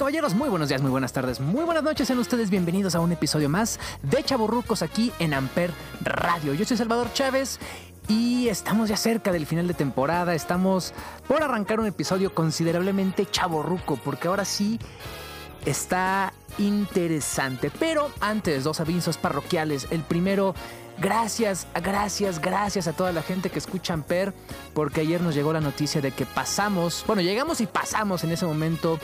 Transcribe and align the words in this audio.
Caballeros, 0.00 0.32
muy 0.32 0.48
buenos 0.48 0.70
días, 0.70 0.80
muy 0.80 0.90
buenas 0.90 1.12
tardes, 1.12 1.40
muy 1.40 1.62
buenas 1.62 1.84
noches. 1.84 2.08
Sean 2.08 2.18
ustedes 2.18 2.48
bienvenidos 2.48 2.94
a 2.94 3.00
un 3.00 3.12
episodio 3.12 3.50
más 3.50 3.78
de 4.02 4.24
Chaborrucos 4.24 4.80
aquí 4.80 5.12
en 5.18 5.34
Amper 5.34 5.70
Radio. 6.00 6.54
Yo 6.54 6.64
soy 6.64 6.78
Salvador 6.78 7.12
Chávez 7.12 7.60
y 8.08 8.48
estamos 8.48 8.88
ya 8.88 8.96
cerca 8.96 9.30
del 9.30 9.44
final 9.44 9.68
de 9.68 9.74
temporada. 9.74 10.34
Estamos 10.34 10.94
por 11.28 11.42
arrancar 11.42 11.80
un 11.80 11.86
episodio 11.86 12.34
considerablemente 12.34 13.26
chaborruco, 13.26 13.98
porque 13.98 14.28
ahora 14.28 14.46
sí 14.46 14.78
está 15.66 16.32
interesante. 16.56 17.70
Pero 17.78 18.10
antes, 18.20 18.64
dos 18.64 18.80
avisos 18.80 19.18
parroquiales. 19.18 19.86
El 19.90 20.00
primero, 20.00 20.54
gracias, 20.98 21.66
gracias, 21.74 22.40
gracias 22.40 22.88
a 22.88 22.94
toda 22.94 23.12
la 23.12 23.20
gente 23.20 23.50
que 23.50 23.58
escucha 23.58 23.92
Amper, 23.92 24.32
porque 24.72 25.02
ayer 25.02 25.20
nos 25.20 25.34
llegó 25.34 25.52
la 25.52 25.60
noticia 25.60 26.00
de 26.00 26.12
que 26.12 26.24
pasamos, 26.24 27.04
bueno, 27.06 27.20
llegamos 27.20 27.60
y 27.60 27.66
pasamos 27.66 28.24
en 28.24 28.30
ese 28.30 28.46
momento 28.46 28.98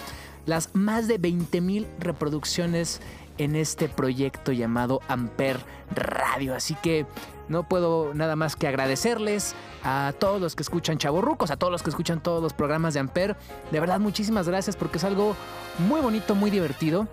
las 0.46 0.74
más 0.74 1.08
de 1.08 1.20
20.000 1.20 1.86
reproducciones 1.98 3.00
en 3.38 3.56
este 3.56 3.88
proyecto 3.88 4.52
llamado 4.52 5.00
Amper 5.08 5.60
Radio. 5.94 6.54
Así 6.54 6.74
que 6.76 7.06
no 7.48 7.68
puedo 7.68 8.14
nada 8.14 8.36
más 8.36 8.56
que 8.56 8.66
agradecerles 8.66 9.54
a 9.84 10.14
todos 10.18 10.40
los 10.40 10.56
que 10.56 10.62
escuchan 10.62 10.98
Chavorrucos, 10.98 11.50
a 11.50 11.56
todos 11.56 11.70
los 11.70 11.82
que 11.82 11.90
escuchan 11.90 12.22
todos 12.22 12.42
los 12.42 12.52
programas 12.52 12.94
de 12.94 13.00
Amper. 13.00 13.36
De 13.70 13.80
verdad, 13.80 14.00
muchísimas 14.00 14.48
gracias 14.48 14.76
porque 14.76 14.98
es 14.98 15.04
algo 15.04 15.36
muy 15.78 16.00
bonito, 16.00 16.34
muy 16.34 16.50
divertido. 16.50 17.06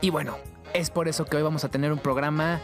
Y 0.00 0.10
bueno, 0.10 0.36
es 0.72 0.90
por 0.90 1.08
eso 1.08 1.24
que 1.24 1.36
hoy 1.36 1.42
vamos 1.42 1.64
a 1.64 1.68
tener 1.68 1.92
un 1.92 1.98
programa 1.98 2.60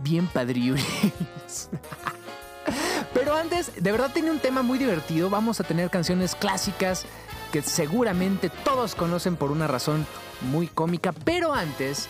bien 0.00 0.26
padriuris. 0.26 1.68
Pero 3.14 3.34
antes, 3.34 3.72
de 3.82 3.92
verdad 3.92 4.10
tiene 4.12 4.30
un 4.30 4.38
tema 4.38 4.62
muy 4.62 4.78
divertido. 4.78 5.30
Vamos 5.30 5.60
a 5.60 5.64
tener 5.64 5.90
canciones 5.90 6.34
clásicas 6.34 7.06
que 7.50 7.62
seguramente 7.62 8.50
todos 8.64 8.94
conocen 8.94 9.36
por 9.36 9.50
una 9.50 9.66
razón 9.66 10.06
muy 10.50 10.66
cómica. 10.66 11.12
Pero 11.12 11.52
antes, 11.52 12.08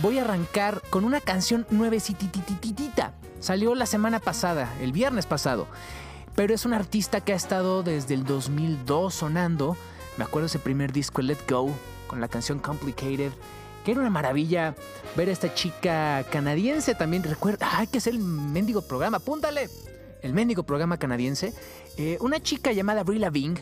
voy 0.00 0.18
a 0.18 0.22
arrancar 0.22 0.82
con 0.90 1.04
una 1.04 1.20
canción 1.20 1.66
nuevecitititita. 1.70 3.14
Salió 3.40 3.74
la 3.74 3.86
semana 3.86 4.20
pasada, 4.20 4.72
el 4.80 4.92
viernes 4.92 5.26
pasado. 5.26 5.66
Pero 6.36 6.54
es 6.54 6.64
un 6.64 6.72
artista 6.72 7.20
que 7.20 7.32
ha 7.32 7.36
estado 7.36 7.82
desde 7.82 8.14
el 8.14 8.24
2002 8.24 9.14
sonando. 9.14 9.76
Me 10.16 10.24
acuerdo 10.24 10.46
ese 10.46 10.58
primer 10.58 10.92
disco, 10.92 11.22
Let 11.22 11.38
Go, 11.48 11.70
con 12.06 12.20
la 12.20 12.28
canción 12.28 12.58
Complicated. 12.58 13.32
Que 13.84 13.92
era 13.92 14.00
una 14.00 14.10
maravilla 14.10 14.76
ver 15.16 15.28
a 15.28 15.32
esta 15.32 15.52
chica 15.52 16.24
canadiense 16.30 16.94
también. 16.94 17.24
Recuerda, 17.24 17.78
hay 17.78 17.88
que 17.88 17.98
hacer 17.98 18.14
el 18.14 18.20
mendigo 18.20 18.82
programa, 18.82 19.16
apúntale. 19.16 19.68
El 20.22 20.32
mendigo 20.32 20.62
programa 20.62 20.98
canadiense. 20.98 21.52
Eh, 21.96 22.16
una 22.20 22.40
chica 22.40 22.72
llamada 22.72 23.02
Brie 23.02 23.18
Lavigne 23.18 23.60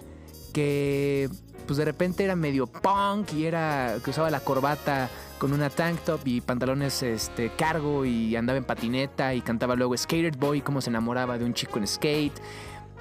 que 0.52 1.28
pues 1.66 1.76
de 1.76 1.84
repente 1.84 2.24
era 2.24 2.34
medio 2.34 2.66
punk 2.66 3.32
y 3.32 3.46
era 3.46 3.98
que 4.02 4.10
usaba 4.10 4.30
la 4.30 4.40
corbata 4.40 5.08
con 5.38 5.52
una 5.52 5.70
tank 5.70 6.00
top 6.00 6.20
y 6.24 6.40
pantalones 6.40 7.02
este 7.02 7.50
cargo 7.50 8.04
y 8.04 8.34
andaba 8.36 8.58
en 8.58 8.64
patineta 8.64 9.34
y 9.34 9.40
cantaba 9.40 9.74
luego 9.76 9.96
Skater 9.96 10.36
Boy 10.36 10.60
cómo 10.60 10.80
se 10.80 10.90
enamoraba 10.90 11.38
de 11.38 11.44
un 11.44 11.54
chico 11.54 11.78
en 11.78 11.86
skate. 11.86 12.38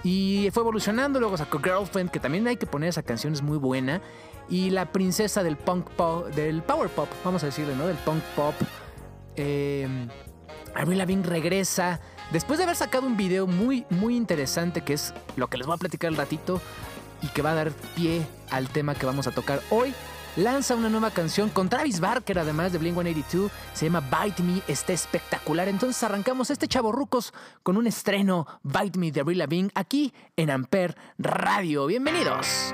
Y 0.03 0.49
fue 0.53 0.61
evolucionando 0.61 1.19
luego 1.19 1.35
sacó 1.35 1.59
Girlfriend 1.59 2.11
que 2.11 2.19
también 2.19 2.47
hay 2.47 2.57
que 2.57 2.65
poner 2.65 2.89
esa 2.89 3.03
canción 3.03 3.33
es 3.33 3.41
muy 3.41 3.57
buena. 3.57 4.01
Y 4.49 4.69
la 4.69 4.91
princesa 4.91 5.43
del 5.43 5.57
punk 5.57 5.89
pop 5.89 6.27
del 6.27 6.61
power 6.61 6.89
pop 6.89 7.09
vamos 7.25 7.43
a 7.43 7.47
decirle 7.47 7.75
no 7.75 7.87
del 7.87 7.97
punk 7.97 8.23
pop. 8.35 8.55
Eh, 9.35 9.87
Avril 10.75 10.97
Lavigne 10.97 11.23
regresa. 11.23 11.99
Después 12.31 12.59
de 12.59 12.63
haber 12.63 12.75
sacado 12.75 13.07
un 13.07 13.17
video 13.17 13.47
muy 13.47 13.85
muy 13.89 14.15
interesante 14.15 14.81
que 14.81 14.93
es 14.93 15.13
lo 15.35 15.47
que 15.47 15.57
les 15.57 15.65
voy 15.65 15.75
a 15.75 15.77
platicar 15.77 16.09
al 16.09 16.17
ratito 16.17 16.61
y 17.21 17.27
que 17.27 17.41
va 17.41 17.51
a 17.51 17.55
dar 17.55 17.71
pie 17.95 18.25
al 18.49 18.69
tema 18.69 18.95
que 18.95 19.05
vamos 19.05 19.27
a 19.27 19.31
tocar 19.31 19.61
hoy. 19.69 19.93
Lanza 20.35 20.75
una 20.75 20.89
nueva 20.89 21.11
canción 21.11 21.49
con 21.49 21.69
Travis 21.69 21.99
Barker, 21.99 22.39
además 22.39 22.71
de 22.71 22.77
Blink 22.77 22.93
182. 22.93 23.51
Se 23.73 23.85
llama 23.85 24.01
Bite 24.01 24.43
Me, 24.43 24.61
está 24.67 24.93
espectacular. 24.93 25.67
Entonces 25.67 26.01
arrancamos 26.03 26.49
este 26.49 26.67
chavo 26.67 26.91
rucos 26.91 27.33
con 27.63 27.77
un 27.77 27.87
estreno 27.87 28.47
Bite 28.63 28.99
Me 28.99 29.11
de 29.11 29.21
Avril 29.21 29.39
Lavigne 29.39 29.71
aquí 29.75 30.13
en 30.37 30.51
Amper 30.51 30.95
Radio. 31.17 31.87
Bienvenidos. 31.87 32.73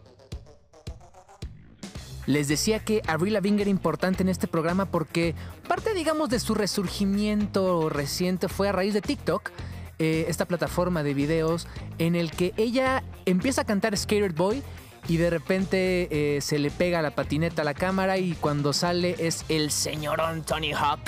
Les 2.31 2.47
decía 2.47 2.79
que 2.79 3.01
Avril 3.07 3.33
Lavigne 3.33 3.63
era 3.63 3.69
importante 3.69 4.23
en 4.23 4.29
este 4.29 4.47
programa 4.47 4.85
porque 4.85 5.35
parte, 5.67 5.93
digamos, 5.93 6.29
de 6.29 6.39
su 6.39 6.55
resurgimiento 6.55 7.89
reciente 7.89 8.47
fue 8.47 8.69
a 8.69 8.71
raíz 8.71 8.93
de 8.93 9.01
TikTok, 9.01 9.51
eh, 9.99 10.27
esta 10.29 10.45
plataforma 10.45 11.03
de 11.03 11.13
videos 11.13 11.67
en 11.97 12.15
el 12.15 12.31
que 12.31 12.53
ella 12.55 13.03
empieza 13.25 13.63
a 13.63 13.65
cantar 13.65 13.97
Skater 13.97 14.31
Boy 14.31 14.63
y 15.09 15.17
de 15.17 15.29
repente 15.29 16.07
eh, 16.37 16.39
se 16.39 16.57
le 16.57 16.71
pega 16.71 17.01
la 17.01 17.11
patineta 17.11 17.63
a 17.63 17.65
la 17.65 17.73
cámara 17.73 18.17
y 18.17 18.31
cuando 18.35 18.71
sale 18.71 19.17
es 19.19 19.43
el 19.49 19.69
señorón 19.69 20.43
Tony 20.43 20.71
Hawk 20.71 21.01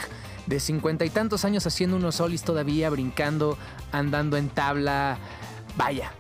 de 0.45 0.59
cincuenta 0.59 1.05
y 1.05 1.09
tantos 1.09 1.45
años 1.45 1.65
haciendo 1.65 1.95
unos 1.95 2.15
solis 2.15 2.43
todavía, 2.43 2.89
brincando, 2.89 3.57
andando 3.93 4.35
en 4.35 4.49
tabla. 4.49 5.17
Vaya, 5.77 6.11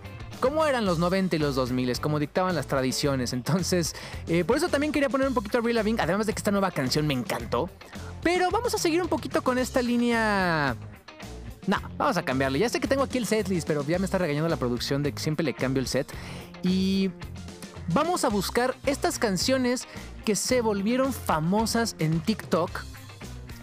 cómo 0.43 0.65
eran 0.65 0.83
los 0.83 0.99
90 0.99 1.37
y 1.37 1.39
los 1.39 1.55
2000, 1.55 2.01
como 2.01 2.19
dictaban 2.19 2.53
las 2.53 2.67
tradiciones. 2.67 3.31
Entonces, 3.31 3.95
eh, 4.27 4.43
por 4.43 4.57
eso 4.57 4.67
también 4.67 4.91
quería 4.91 5.07
poner 5.07 5.25
un 5.25 5.33
poquito 5.33 5.57
a 5.57 5.61
Avril 5.61 5.77
Lavigne, 5.77 6.01
además 6.01 6.27
de 6.27 6.33
que 6.33 6.39
esta 6.39 6.51
nueva 6.51 6.69
canción 6.69 7.07
me 7.07 7.13
encantó. 7.13 7.69
Pero 8.21 8.51
vamos 8.51 8.73
a 8.73 8.77
seguir 8.77 9.01
un 9.01 9.07
poquito 9.07 9.41
con 9.41 9.57
esta 9.57 9.81
línea... 9.81 10.75
No, 11.65 11.77
vamos 11.97 12.17
a 12.17 12.23
cambiarle. 12.23 12.59
Ya 12.59 12.67
sé 12.67 12.81
que 12.81 12.89
tengo 12.89 13.03
aquí 13.03 13.19
el 13.19 13.25
setlist, 13.25 13.65
pero 13.65 13.85
ya 13.87 13.97
me 13.99 14.03
está 14.03 14.17
regañando 14.17 14.49
la 14.49 14.57
producción 14.57 15.01
de 15.01 15.13
que 15.13 15.21
siempre 15.21 15.45
le 15.45 15.53
cambio 15.53 15.79
el 15.79 15.87
set. 15.87 16.11
Y 16.61 17.09
vamos 17.93 18.25
a 18.25 18.29
buscar 18.29 18.75
estas 18.85 19.19
canciones 19.19 19.87
que 20.25 20.35
se 20.35 20.59
volvieron 20.59 21.13
famosas 21.13 21.95
en 21.99 22.19
TikTok, 22.19 22.83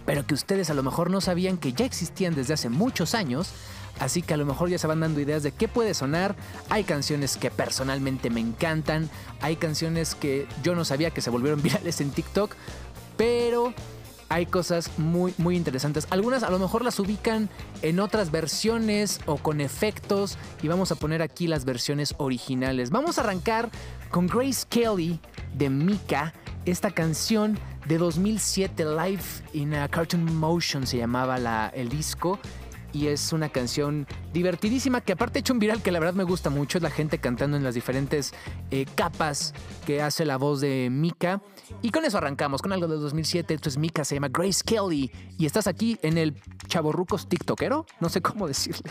pero 0.06 0.26
que 0.26 0.32
ustedes 0.32 0.70
a 0.70 0.74
lo 0.74 0.82
mejor 0.82 1.10
no 1.10 1.20
sabían 1.20 1.58
que 1.58 1.74
ya 1.74 1.84
existían 1.84 2.34
desde 2.34 2.54
hace 2.54 2.70
muchos 2.70 3.14
años. 3.14 3.52
Así 4.00 4.22
que 4.22 4.34
a 4.34 4.36
lo 4.38 4.46
mejor 4.46 4.70
ya 4.70 4.78
se 4.78 4.86
van 4.86 5.00
dando 5.00 5.20
ideas 5.20 5.42
de 5.42 5.52
qué 5.52 5.68
puede 5.68 5.94
sonar. 5.94 6.34
Hay 6.70 6.84
canciones 6.84 7.36
que 7.36 7.50
personalmente 7.50 8.30
me 8.30 8.40
encantan. 8.40 9.08
Hay 9.42 9.56
canciones 9.56 10.14
que 10.14 10.48
yo 10.62 10.74
no 10.74 10.84
sabía 10.84 11.10
que 11.10 11.20
se 11.20 11.30
volvieron 11.30 11.62
virales 11.62 12.00
en 12.00 12.10
TikTok. 12.10 12.56
Pero 13.18 13.74
hay 14.30 14.46
cosas 14.46 14.98
muy, 14.98 15.34
muy 15.36 15.54
interesantes. 15.54 16.06
Algunas 16.10 16.42
a 16.42 16.50
lo 16.50 16.58
mejor 16.58 16.82
las 16.82 16.98
ubican 16.98 17.50
en 17.82 18.00
otras 18.00 18.30
versiones 18.30 19.20
o 19.26 19.36
con 19.36 19.60
efectos. 19.60 20.38
Y 20.62 20.68
vamos 20.68 20.90
a 20.92 20.94
poner 20.94 21.20
aquí 21.20 21.46
las 21.46 21.66
versiones 21.66 22.14
originales. 22.16 22.90
Vamos 22.90 23.18
a 23.18 23.20
arrancar 23.20 23.70
con 24.10 24.26
Grace 24.26 24.64
Kelly 24.68 25.20
de 25.54 25.68
Mika. 25.68 26.32
Esta 26.64 26.90
canción 26.90 27.58
de 27.86 27.98
2007, 27.98 28.84
Live 28.84 29.22
in 29.52 29.74
a 29.74 29.88
Cartoon 29.88 30.24
Motion 30.36 30.86
se 30.86 30.98
llamaba 30.98 31.38
la, 31.38 31.68
el 31.74 31.88
disco 31.88 32.38
y 32.92 33.08
es 33.08 33.32
una 33.32 33.48
canción 33.48 34.06
divertidísima 34.32 35.00
que 35.00 35.12
aparte 35.12 35.38
ha 35.38 35.40
hecho 35.40 35.52
un 35.52 35.58
viral 35.58 35.82
que 35.82 35.92
la 35.92 36.00
verdad 36.00 36.14
me 36.14 36.24
gusta 36.24 36.50
mucho, 36.50 36.78
es 36.78 36.82
la 36.82 36.90
gente 36.90 37.18
cantando 37.18 37.56
en 37.56 37.64
las 37.64 37.74
diferentes 37.74 38.32
eh, 38.70 38.86
capas 38.94 39.54
que 39.86 40.02
hace 40.02 40.24
la 40.24 40.36
voz 40.36 40.60
de 40.60 40.88
Mika. 40.90 41.42
Y 41.82 41.90
con 41.90 42.04
eso 42.04 42.18
arrancamos, 42.18 42.62
con 42.62 42.72
algo 42.72 42.88
de 42.88 42.96
2007, 42.96 43.54
esto 43.54 43.68
es 43.68 43.78
Mika, 43.78 44.04
se 44.04 44.16
llama 44.16 44.28
Grace 44.28 44.62
Kelly 44.64 45.10
y 45.38 45.46
estás 45.46 45.66
aquí 45.66 45.98
en 46.02 46.18
el 46.18 46.34
Chaborrucos 46.66 47.28
TikTokero, 47.28 47.86
no 48.00 48.08
sé 48.08 48.20
cómo 48.20 48.46
decirle. 48.46 48.90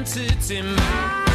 identity. 0.00 1.29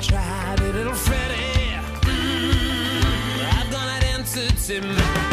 tried 0.00 0.60
it, 0.60 0.74
little 0.74 0.94
Freddy. 0.94 1.74
Mm 2.02 2.10
-hmm. 2.10 3.58
I've 3.58 3.70
got 3.70 3.88
an 3.96 4.02
answer 4.14 4.48
to 4.66 4.86
my. 4.86 5.27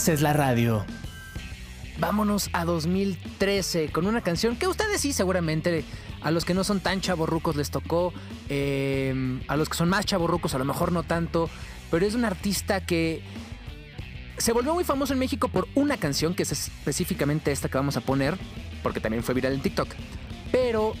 Haces 0.00 0.22
la 0.22 0.32
radio. 0.32 0.86
vámonos 1.98 2.48
a 2.54 2.64
2013 2.64 3.90
con 3.92 4.06
una 4.06 4.22
canción 4.22 4.56
que 4.56 4.66
ustedes 4.66 5.02
sí 5.02 5.12
seguramente, 5.12 5.84
a 6.22 6.30
los 6.30 6.46
que 6.46 6.54
no 6.54 6.64
son 6.64 6.80
tan 6.80 7.02
chavorrucos 7.02 7.54
les 7.54 7.70
tocó, 7.70 8.14
eh, 8.48 9.42
a 9.46 9.58
los 9.58 9.68
que 9.68 9.74
son 9.76 9.90
más 9.90 10.06
chavorrucos 10.06 10.54
a 10.54 10.58
lo 10.58 10.64
mejor 10.64 10.90
no 10.90 11.02
tanto, 11.02 11.50
pero 11.90 12.06
es 12.06 12.14
un 12.14 12.24
artista 12.24 12.80
que 12.86 13.20
se 14.38 14.52
volvió 14.52 14.72
muy 14.72 14.84
famoso 14.84 15.12
en 15.12 15.18
México 15.18 15.48
por 15.48 15.68
una 15.74 15.98
canción, 15.98 16.34
que 16.34 16.44
es 16.44 16.52
específicamente 16.52 17.52
esta 17.52 17.68
que 17.68 17.76
vamos 17.76 17.98
a 17.98 18.00
poner, 18.00 18.38
porque 18.82 19.00
también 19.00 19.22
fue 19.22 19.34
viral 19.34 19.52
en 19.52 19.60
TikTok, 19.60 19.88
pero 20.50 20.94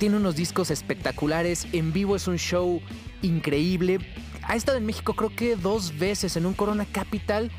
tiene 0.00 0.16
unos 0.16 0.34
discos 0.34 0.72
espectaculares, 0.72 1.68
en 1.70 1.92
vivo 1.92 2.16
es 2.16 2.26
un 2.26 2.38
show 2.38 2.82
increíble. 3.22 4.00
Ha 4.42 4.56
estado 4.56 4.76
en 4.76 4.86
México 4.86 5.14
creo 5.14 5.30
que 5.32 5.54
dos 5.54 5.96
veces 5.96 6.36
en 6.36 6.46
un 6.46 6.54
Corona 6.54 6.84
Capital 6.84 7.52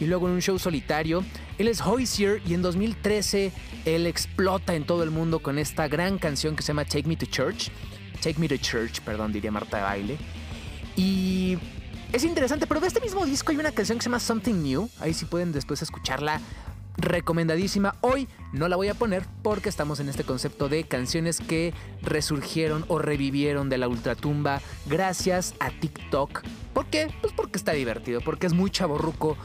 y 0.00 0.06
luego 0.06 0.28
en 0.28 0.34
un 0.34 0.42
show 0.42 0.58
solitario. 0.58 1.24
Él 1.58 1.68
es 1.68 1.80
Hoisier 1.80 2.42
y 2.46 2.54
en 2.54 2.62
2013 2.62 3.52
él 3.84 4.06
explota 4.06 4.74
en 4.74 4.84
todo 4.84 5.02
el 5.02 5.10
mundo 5.10 5.40
con 5.40 5.58
esta 5.58 5.88
gran 5.88 6.18
canción 6.18 6.56
que 6.56 6.62
se 6.62 6.68
llama 6.68 6.84
Take 6.84 7.08
Me 7.08 7.16
to 7.16 7.26
Church. 7.26 7.70
Take 8.22 8.38
Me 8.38 8.48
to 8.48 8.56
Church, 8.56 9.00
perdón, 9.00 9.32
diría 9.32 9.50
Marta 9.50 9.78
de 9.78 9.82
Baile. 9.82 10.18
Y 10.96 11.58
es 12.12 12.24
interesante, 12.24 12.66
pero 12.66 12.80
de 12.80 12.88
este 12.88 13.00
mismo 13.00 13.24
disco 13.26 13.52
hay 13.52 13.58
una 13.58 13.72
canción 13.72 13.98
que 13.98 14.02
se 14.02 14.08
llama 14.08 14.20
Something 14.20 14.62
New. 14.62 14.88
Ahí 15.00 15.14
sí 15.14 15.24
pueden 15.24 15.52
después 15.52 15.82
escucharla. 15.82 16.40
Recomendadísima. 16.98 17.96
Hoy 18.00 18.26
no 18.54 18.68
la 18.68 18.76
voy 18.76 18.88
a 18.88 18.94
poner 18.94 19.26
porque 19.42 19.68
estamos 19.68 20.00
en 20.00 20.08
este 20.08 20.24
concepto 20.24 20.70
de 20.70 20.84
canciones 20.84 21.40
que 21.40 21.74
resurgieron 22.00 22.86
o 22.88 22.98
revivieron 22.98 23.68
de 23.68 23.76
la 23.76 23.86
ultratumba 23.86 24.62
gracias 24.86 25.54
a 25.60 25.70
TikTok. 25.70 26.42
¿Por 26.72 26.86
qué? 26.86 27.12
Pues 27.20 27.34
porque 27.34 27.58
está 27.58 27.72
divertido, 27.72 28.22
porque 28.22 28.46
es 28.46 28.54
muy 28.54 28.70
chaborruco. 28.70 29.36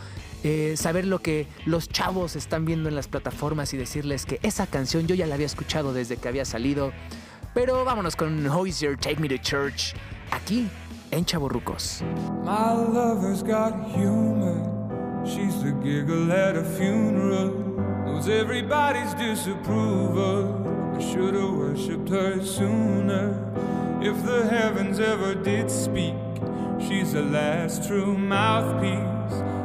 Eh, 0.43 0.75
saber 0.77 1.05
lo 1.05 1.19
que 1.19 1.47
los 1.65 1.89
chavos 1.89 2.35
están 2.35 2.65
viendo 2.65 2.89
en 2.89 2.95
las 2.95 3.07
plataformas 3.07 3.73
y 3.73 3.77
decirles 3.77 4.25
que 4.25 4.39
esa 4.43 4.67
canción 4.67 5.07
yo 5.07 5.15
ya 5.15 5.27
la 5.27 5.35
había 5.35 5.45
escuchado 5.45 5.93
desde 5.93 6.17
que 6.17 6.27
había 6.27 6.45
salido. 6.45 6.91
Pero 7.53 7.83
vámonos 7.83 8.15
con 8.15 8.47
Hoisier, 8.47 8.97
Take 8.97 9.19
Me 9.19 9.27
to 9.27 9.37
Church, 9.37 9.93
aquí 10.31 10.67
en 11.11 11.25
Chaborrucos. 11.25 12.01
My 12.43 12.73
lover's 12.73 13.43
got 13.43 13.73
humor. 13.93 14.81
She's 15.25 15.61
the 15.61 15.73
giggle 15.83 16.31
at 16.31 16.55
a 16.55 16.63
funeral. 16.63 17.51
Knows 18.05 18.27
everybody's 18.27 19.13
disapproval. 19.13 20.95
I 20.95 20.99
should 20.99 21.35
have 21.35 21.53
worshipped 21.53 22.09
her 22.09 22.43
sooner. 22.43 23.35
If 24.01 24.25
the 24.25 24.47
heavens 24.49 24.99
ever 24.99 25.35
did 25.35 25.69
speak, 25.69 26.15
she's 26.79 27.13
the 27.13 27.21
last 27.21 27.87
true 27.87 28.17
mouthpiece. 28.17 29.40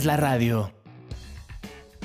haces 0.00 0.06
la 0.06 0.16
radio. 0.16 0.72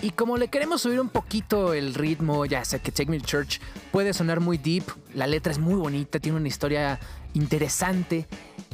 Y 0.02 0.12
como 0.12 0.38
le 0.38 0.50
queremos 0.50 0.82
subir 0.82 1.00
un 1.00 1.10
poquito 1.10 1.74
el 1.74 1.94
ritmo, 1.94 2.46
ya 2.46 2.66
sé 2.66 2.80
que 2.80 2.92
Take 2.92 3.10
Me 3.10 3.20
to 3.20 3.26
Church 3.26 3.62
puede 3.92 4.14
sonar 4.14 4.40
muy 4.40 4.58
deep, 4.58 4.84
la 5.14 5.26
letra 5.26 5.52
es 5.52 5.60
muy 5.60 5.76
bonita, 5.76 6.20
tiene 6.20 6.38
una 6.38 6.48
historia 6.48 7.00
interesante, 7.34 8.28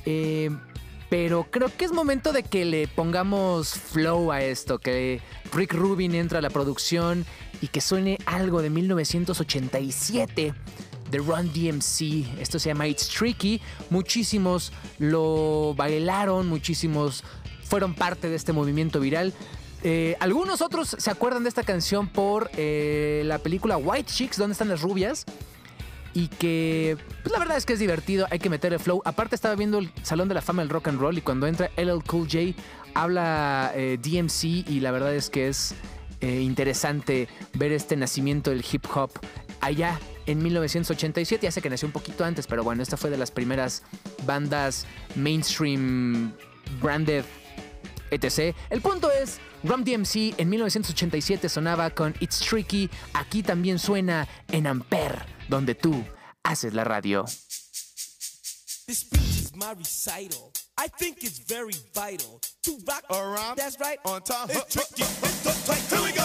eh, 0.05 0.49
pero 1.09 1.47
creo 1.51 1.69
que 1.75 1.85
es 1.85 1.91
momento 1.91 2.33
de 2.33 2.43
que 2.43 2.65
le 2.65 2.87
pongamos 2.87 3.69
flow 3.69 4.31
a 4.31 4.41
esto, 4.41 4.79
que 4.79 5.21
Rick 5.53 5.73
Rubin 5.73 6.15
entra 6.15 6.39
a 6.39 6.41
la 6.41 6.49
producción 6.49 7.25
y 7.61 7.67
que 7.67 7.79
suene 7.79 8.17
algo 8.25 8.61
de 8.61 8.71
1987 8.71 10.53
de 11.11 11.17
Run 11.19 11.51
DMC. 11.53 12.41
Esto 12.41 12.57
se 12.57 12.69
llama 12.69 12.87
It's 12.87 13.07
Tricky. 13.07 13.61
Muchísimos 13.89 14.71
lo 14.97 15.75
bailaron, 15.75 16.47
muchísimos 16.47 17.23
fueron 17.71 17.93
parte 17.93 18.27
de 18.27 18.35
este 18.35 18.51
movimiento 18.51 18.99
viral. 18.99 19.33
Eh, 19.81 20.17
algunos 20.19 20.61
otros 20.61 20.93
se 20.99 21.09
acuerdan 21.09 21.43
de 21.43 21.49
esta 21.49 21.63
canción 21.63 22.09
por 22.09 22.51
eh, 22.57 23.23
la 23.25 23.37
película 23.37 23.77
White 23.77 24.11
Chicks, 24.11 24.35
¿Dónde 24.35 24.51
están 24.51 24.67
las 24.67 24.81
rubias? 24.81 25.23
Y 26.13 26.27
que, 26.27 26.97
pues 27.23 27.31
la 27.31 27.39
verdad 27.39 27.55
es 27.55 27.65
que 27.65 27.71
es 27.71 27.79
divertido, 27.79 28.27
hay 28.29 28.39
que 28.39 28.49
meterle 28.49 28.77
flow. 28.77 29.01
Aparte 29.05 29.35
estaba 29.35 29.55
viendo 29.55 29.77
el 29.77 29.89
Salón 30.03 30.27
de 30.27 30.33
la 30.33 30.41
Fama 30.41 30.63
del 30.63 30.69
Rock 30.69 30.89
and 30.89 30.99
Roll 30.99 31.17
y 31.17 31.21
cuando 31.21 31.47
entra 31.47 31.71
LL 31.77 32.03
Cool 32.05 32.27
J 32.29 32.61
habla 32.93 33.71
eh, 33.73 33.97
DMC 34.01 34.69
y 34.69 34.81
la 34.81 34.91
verdad 34.91 35.15
es 35.15 35.29
que 35.29 35.47
es 35.47 35.73
interesante 36.21 37.27
ver 37.53 37.71
este 37.71 37.95
nacimiento 37.95 38.51
del 38.51 38.63
hip 38.69 38.85
hop 38.93 39.09
allá 39.61 39.97
en 40.25 40.43
1987. 40.43 41.47
Ya 41.47 41.51
sé 41.51 41.61
que 41.61 41.69
nació 41.69 41.87
un 41.87 41.93
poquito 41.93 42.25
antes, 42.25 42.47
pero 42.47 42.65
bueno, 42.65 42.83
esta 42.83 42.97
fue 42.97 43.09
de 43.09 43.17
las 43.17 43.31
primeras 43.31 43.81
bandas 44.25 44.85
mainstream 45.15 46.33
branded 46.81 47.23
etc. 48.11 48.55
El 48.69 48.81
punto 48.81 49.09
es, 49.11 49.39
Rum 49.63 49.83
DMC 49.83 50.39
en 50.39 50.49
1987 50.49 51.49
sonaba 51.49 51.89
con 51.89 52.13
It's 52.19 52.39
Tricky, 52.39 52.89
aquí 53.13 53.41
también 53.43 53.79
suena 53.79 54.27
en 54.49 54.67
Ampere, 54.67 55.19
donde 55.47 55.75
tú 55.75 56.03
haces 56.43 56.73
la 56.73 56.83
radio. 56.83 57.25
This 58.87 58.99
speech 58.99 59.21
is 59.21 59.55
my 59.55 59.73
recital. 59.77 60.51
I 60.77 60.87
think 60.87 61.23
it's 61.23 61.39
very 61.39 61.75
vital 61.93 62.41
to 62.63 62.77
rock 62.87 63.03
around. 63.11 63.55
That's 63.55 63.79
right. 63.79 63.99
On 64.03 64.21
time. 64.21 64.49
It's 64.49 64.73
tricky. 64.73 65.03
It's 65.03 65.43
the 65.43 65.71
right. 65.71 65.79
Here 65.89 66.01
we 66.01 66.11
go. 66.11 66.20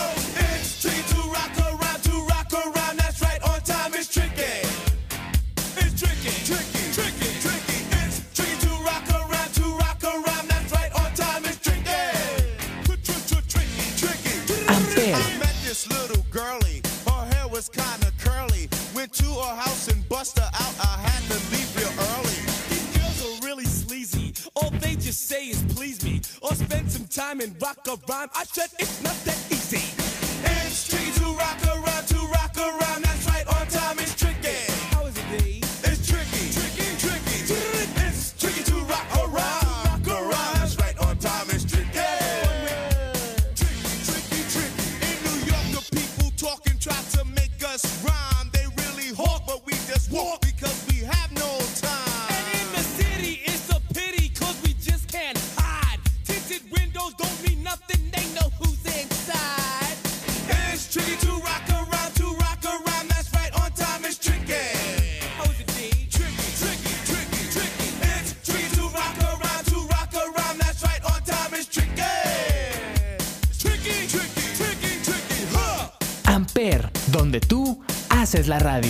Girlie. 16.37 16.83
Her 17.09 17.25
hair 17.33 17.49
was 17.49 17.69
kinda 17.71 18.13
curly. 18.19 18.69
Went 18.95 19.13
to 19.15 19.25
her 19.25 19.55
house 19.65 19.89
and 19.89 20.07
bust 20.09 20.39
her 20.39 20.51
out. 20.53 20.75
I 20.93 20.95
had 21.09 21.23
to 21.31 21.39
leave 21.53 21.71
real 21.77 21.95
early. 22.13 22.41
These 22.69 22.89
girls 22.97 23.19
are 23.27 23.47
really 23.47 23.65
sleazy. 23.65 24.35
All 24.55 24.71
they 24.85 24.97
just 24.97 25.29
say 25.29 25.47
is 25.47 25.63
please 25.75 26.05
me 26.05 26.21
or 26.43 26.55
spend 26.55 26.93
some 26.93 27.07
time 27.07 27.41
and 27.41 27.53
rock 27.63 27.79
a 27.89 27.97
rhyme. 28.09 28.29
I 28.35 28.45
said 28.45 28.71
it's 28.79 29.03
not 29.03 29.17
that 29.25 29.41
easy. 29.51 29.85
It's 30.45 30.87
tricky 30.89 31.13
to 31.21 31.27
rock 31.43 31.61
around, 31.75 32.05
to 32.09 32.19
rock 32.37 32.57
around. 32.59 32.86
La 78.57 78.71
radio. 78.71 78.86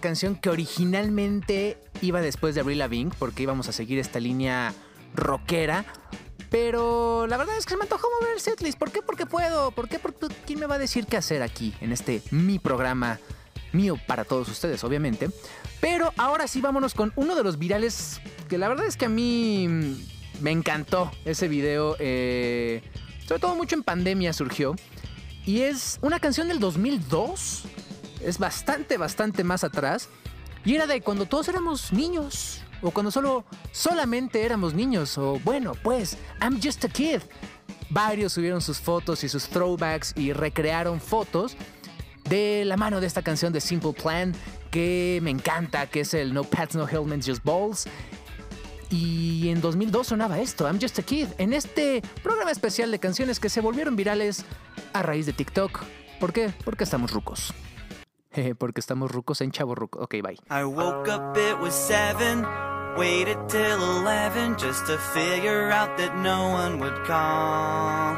Canción 0.00 0.36
que 0.36 0.50
originalmente 0.50 1.78
iba 2.02 2.20
después 2.20 2.54
de 2.54 2.60
Avril 2.60 2.78
Lavigne, 2.78 3.12
porque 3.18 3.42
íbamos 3.42 3.68
a 3.68 3.72
seguir 3.72 3.98
esta 3.98 4.20
línea 4.20 4.72
rockera. 5.14 5.84
Pero 6.50 7.26
la 7.26 7.36
verdad 7.36 7.56
es 7.58 7.64
que 7.66 7.70
se 7.70 7.76
me 7.76 7.82
antojó 7.82 8.08
mover 8.20 8.34
el 8.34 8.40
setlist. 8.40 8.78
¿Por 8.78 8.90
qué? 8.90 9.02
Porque 9.02 9.26
puedo. 9.26 9.70
¿Por 9.72 9.88
qué? 9.88 10.00
¿quién 10.46 10.60
me 10.60 10.66
va 10.66 10.76
a 10.76 10.78
decir 10.78 11.06
qué 11.06 11.16
hacer 11.16 11.42
aquí 11.42 11.74
en 11.80 11.92
este 11.92 12.22
mi 12.30 12.58
programa 12.58 13.18
mío 13.72 13.98
para 14.06 14.24
todos 14.24 14.48
ustedes, 14.48 14.82
obviamente? 14.84 15.28
Pero 15.80 16.12
ahora 16.16 16.48
sí 16.48 16.60
vámonos 16.60 16.94
con 16.94 17.12
uno 17.16 17.34
de 17.34 17.44
los 17.44 17.58
virales 17.58 18.20
que 18.48 18.58
la 18.58 18.68
verdad 18.68 18.86
es 18.86 18.96
que 18.96 19.04
a 19.04 19.10
mí 19.10 19.68
mm, 19.68 20.42
me 20.42 20.50
encantó 20.50 21.10
ese 21.24 21.48
video. 21.48 21.96
eh, 21.98 22.82
sobre 23.26 23.40
todo 23.40 23.54
mucho 23.56 23.74
en 23.74 23.82
pandemia 23.82 24.32
surgió. 24.32 24.74
Y 25.44 25.62
es 25.62 25.98
una 26.02 26.18
canción 26.18 26.48
del 26.48 26.60
2002. 26.60 27.64
Es 28.22 28.38
bastante, 28.38 28.96
bastante 28.96 29.44
más 29.44 29.64
atrás. 29.64 30.08
Y 30.64 30.74
era 30.74 30.86
de 30.86 31.00
cuando 31.00 31.26
todos 31.26 31.48
éramos 31.48 31.92
niños. 31.92 32.62
O 32.82 32.90
cuando 32.90 33.10
solo, 33.10 33.44
solamente 33.72 34.42
éramos 34.42 34.74
niños. 34.74 35.18
O 35.18 35.40
bueno, 35.44 35.72
pues, 35.82 36.16
I'm 36.40 36.60
just 36.62 36.84
a 36.84 36.88
kid. 36.88 37.20
Varios 37.90 38.34
subieron 38.34 38.60
sus 38.60 38.78
fotos 38.78 39.24
y 39.24 39.28
sus 39.28 39.48
throwbacks 39.48 40.12
y 40.16 40.32
recrearon 40.32 41.00
fotos 41.00 41.56
de 42.28 42.64
la 42.66 42.76
mano 42.76 43.00
de 43.00 43.06
esta 43.06 43.22
canción 43.22 43.52
de 43.52 43.60
Simple 43.60 43.94
Plan 43.94 44.34
que 44.70 45.20
me 45.22 45.30
encanta, 45.30 45.86
que 45.86 46.00
es 46.00 46.12
el 46.14 46.34
No 46.34 46.44
Pats, 46.44 46.76
No 46.76 46.86
Helmets, 46.86 47.26
Just 47.26 47.44
Balls. 47.44 47.86
Y 48.90 49.48
en 49.48 49.60
2002 49.60 50.06
sonaba 50.06 50.38
esto, 50.38 50.64
I'm 50.64 50.80
Just 50.80 50.98
a 50.98 51.02
Kid, 51.02 51.28
en 51.38 51.52
este 51.52 52.02
programa 52.22 52.50
especial 52.50 52.90
de 52.90 52.98
canciones 52.98 53.38
que 53.38 53.50
se 53.50 53.60
volvieron 53.60 53.96
virales 53.96 54.44
a 54.92 55.02
raíz 55.02 55.26
de 55.26 55.32
TikTok. 55.32 55.80
¿Por 56.20 56.32
qué? 56.32 56.52
Porque 56.64 56.84
estamos 56.84 57.12
rucos. 57.12 57.52
porque 58.58 58.80
estamos 58.80 59.10
rucos 59.10 59.40
en 59.40 59.50
chavo 59.50 59.74
ruco. 59.74 60.00
Ok, 60.00 60.16
bye. 60.22 60.38
I 60.50 60.64
woke 60.64 61.08
up, 61.08 61.36
it 61.36 61.58
was 61.58 61.74
seven. 61.74 62.44
Waited 62.96 63.38
till 63.48 64.00
eleven 64.00 64.56
just 64.58 64.86
to 64.86 64.98
figure 65.14 65.70
out 65.70 65.96
that 65.98 66.16
no 66.16 66.50
one 66.50 66.80
would 66.80 67.04
call. 67.06 68.16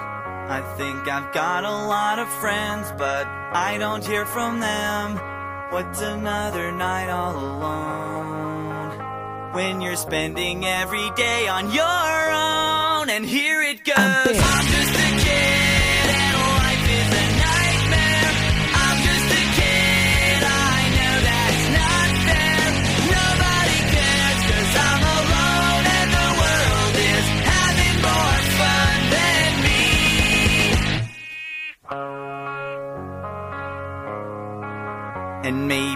I 0.49 0.63
think 0.77 1.07
I've 1.07 1.33
got 1.33 1.65
a 1.65 1.87
lot 1.87 2.19
of 2.19 2.29
friends, 2.41 2.91
but 2.97 3.27
I 3.53 3.77
don't 3.79 4.05
hear 4.05 4.25
from 4.27 4.59
them. 4.61 5.17
What's 5.71 6.01
another 6.01 6.73
night 6.73 7.11
all 7.11 7.37
alone? 7.37 8.91
When 9.53 9.81
you're 9.81 9.97
spending 9.97 10.65
every 10.65 11.11
day 11.15 11.47
on 11.47 11.71
your 11.73 12.31
own, 12.33 13.11
and 13.11 13.25
here 13.25 13.63
it 13.63 13.85
goes. 13.85 14.40
And 35.51 35.67
maybe 35.67 35.90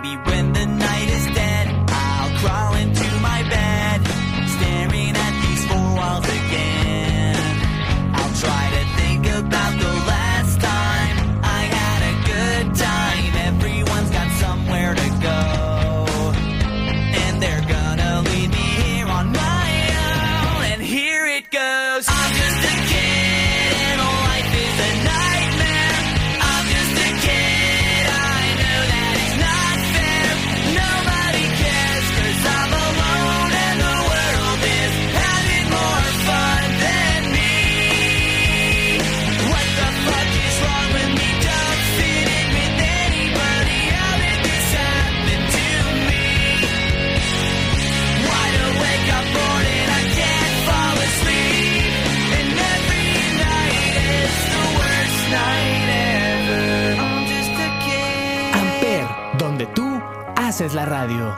haces 60.65 60.75
la 60.75 60.87
radio. 60.87 61.37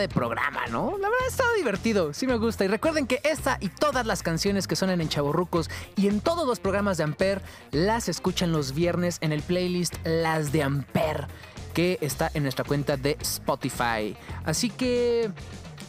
De 0.00 0.08
programa, 0.08 0.66
¿no? 0.66 0.98
La 0.98 1.08
verdad 1.08 1.24
ha 1.24 1.28
estado 1.28 1.54
divertido, 1.54 2.12
sí 2.12 2.26
me 2.26 2.36
gusta. 2.36 2.64
Y 2.64 2.68
recuerden 2.68 3.06
que 3.06 3.20
esta 3.24 3.58
y 3.60 3.68
todas 3.68 4.06
las 4.06 4.22
canciones 4.22 4.66
que 4.66 4.76
suenan 4.76 5.00
en 5.00 5.08
Chavorrucos 5.08 5.70
y 5.96 6.08
en 6.08 6.20
todos 6.20 6.46
los 6.46 6.60
programas 6.60 6.96
de 6.96 7.04
Amper 7.04 7.42
las 7.70 8.08
escuchan 8.08 8.52
los 8.52 8.74
viernes 8.74 9.18
en 9.20 9.32
el 9.32 9.42
playlist 9.42 9.94
Las 10.04 10.52
de 10.52 10.62
Amper, 10.62 11.28
que 11.74 11.98
está 12.00 12.30
en 12.34 12.42
nuestra 12.42 12.64
cuenta 12.64 12.96
de 12.96 13.16
Spotify. 13.20 14.16
Así 14.44 14.70
que 14.70 15.30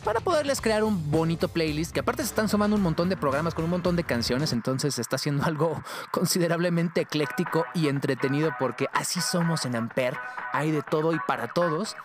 para 0.03 0.19
poderles 0.19 0.61
crear 0.61 0.83
un 0.83 1.11
bonito 1.11 1.47
playlist, 1.47 1.91
que 1.91 1.99
aparte 1.99 2.23
se 2.23 2.29
están 2.29 2.49
sumando 2.49 2.75
un 2.75 2.81
montón 2.81 3.09
de 3.09 3.17
programas 3.17 3.53
con 3.53 3.65
un 3.65 3.71
montón 3.71 3.95
de 3.95 4.03
canciones, 4.03 4.51
entonces 4.51 4.97
está 4.97 5.17
haciendo 5.17 5.43
algo 5.45 5.81
considerablemente 6.11 7.01
ecléctico 7.01 7.65
y 7.73 7.87
entretenido 7.87 8.51
porque 8.59 8.87
así 8.93 9.21
somos 9.21 9.65
en 9.65 9.75
Amper, 9.75 10.17
hay 10.53 10.71
de 10.71 10.81
todo 10.81 11.13
y 11.13 11.19
para 11.27 11.47
todos. 11.47 11.95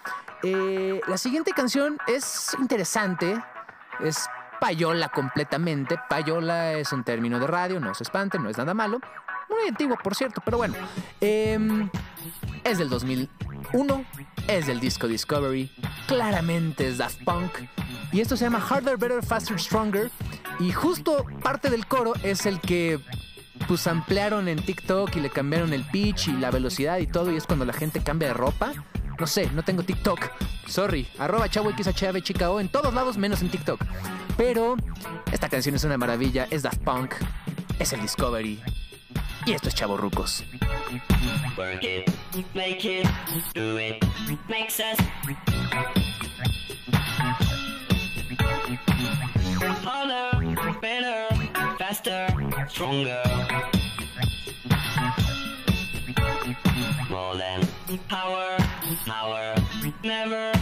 Eh, 0.48 1.00
la 1.09 1.18
siguiente 1.18 1.50
canción 1.50 1.98
es 2.06 2.56
interesante, 2.61 3.42
es 3.98 4.28
payola 4.61 5.09
completamente, 5.09 5.98
payola 6.09 6.74
es 6.74 6.92
un 6.92 7.02
término 7.02 7.40
de 7.40 7.48
radio, 7.48 7.80
no 7.80 7.94
se 7.94 8.04
espanten, 8.04 8.44
no 8.44 8.48
es 8.48 8.56
nada 8.56 8.72
malo, 8.72 9.00
muy 9.48 9.68
antiguo 9.68 9.96
por 9.96 10.14
cierto, 10.14 10.40
pero 10.44 10.59
bueno, 10.59 10.74
Em, 11.20 11.90
es 12.62 12.78
del 12.78 12.88
2001, 12.88 14.04
es 14.46 14.66
del 14.68 14.78
disco 14.78 15.09
Discovery, 15.09 15.68
claramente 16.06 16.90
es 16.90 16.98
Daft 16.98 17.24
Punk. 17.24 17.50
Y 18.12 18.20
esto 18.20 18.37
se 18.37 18.44
llama 18.44 18.64
Harder, 18.64 18.96
Better, 18.96 19.24
Faster, 19.24 19.59
Stronger. 19.59 20.12
Y 20.61 20.70
justo 20.70 21.26
parte 21.42 21.70
del 21.70 21.87
coro 21.87 22.12
es 22.22 22.46
el 22.46 22.61
que 22.61 23.00
pues 23.66 23.87
ampliaron 23.88 24.46
en 24.46 24.64
TikTok 24.64 25.16
y 25.16 25.20
le 25.20 25.30
cambiaron 25.30 25.72
el 25.72 25.85
pitch 25.85 26.28
y 26.28 26.32
la 26.35 26.52
velocidad 26.52 26.98
y 26.98 27.09
todo. 27.09 27.32
Y 27.32 27.37
es 27.37 27.46
cuando 27.46 27.64
la 27.64 27.72
gente 27.72 28.00
cambia 28.00 28.28
de 28.28 28.35
ropa. 28.35 28.72
No 29.18 29.26
sé, 29.26 29.50
no 29.52 29.62
tengo 29.62 29.83
TikTok. 29.83 30.20
Sorry. 30.66 31.07
Arroba 31.18 31.48
chavo 31.48 31.70
XHAV 31.70 32.22
chica 32.22 32.50
O 32.50 32.61
en 32.61 32.68
todos 32.68 32.92
lados 32.92 33.16
menos 33.16 33.40
en 33.42 33.50
TikTok. 33.50 33.81
Pero 34.37 34.76
esta 35.33 35.48
canción 35.48 35.74
es 35.74 35.85
una 35.85 35.96
maravilla. 35.96 36.46
Es 36.50 36.62
Daft 36.62 36.81
Punk. 36.83 37.14
Es 37.79 37.92
el 37.92 38.02
Discovery. 38.02 38.61
Y 39.46 39.52
esto 39.52 39.68
es 39.68 39.74
Chavo 39.74 39.96
Rucos. 39.96 40.44
Do 43.55 43.79
it, 43.79 44.05
power, 58.09 58.55
never. 60.05 60.52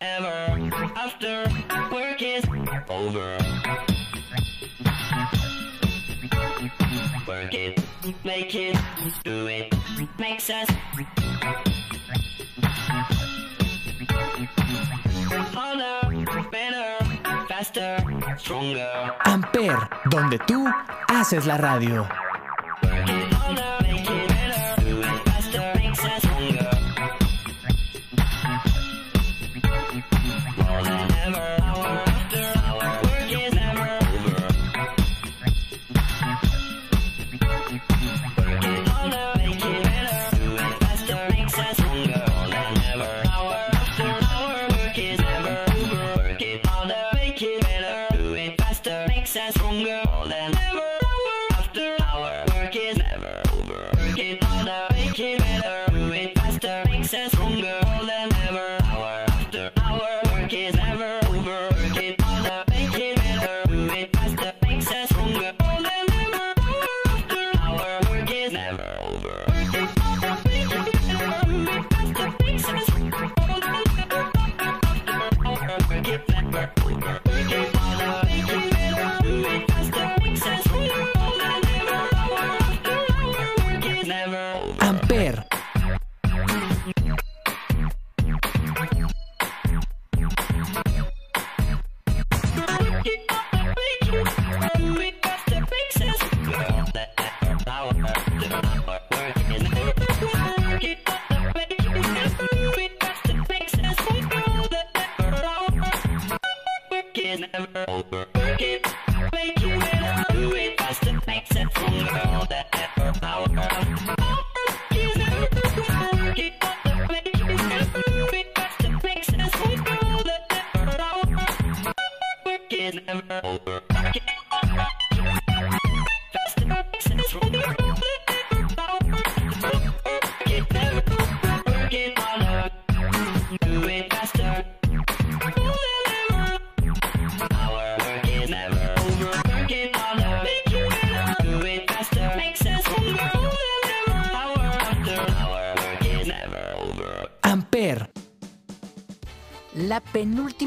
Ever 0.00 0.70
after 0.96 1.44
work 1.92 2.22
is 2.22 2.44
over. 2.88 3.36
Work 7.28 7.54
it, 7.54 7.82
make 8.24 8.54
it, 8.54 8.78
do 9.24 9.46
it, 9.46 9.74
makes 10.18 10.48
us 10.48 10.68
harder, 15.54 16.06
Amper, 19.24 19.88
donde 20.10 20.38
tú 20.38 20.66
haces 21.08 21.46
la 21.46 21.58
radio. 21.58 22.06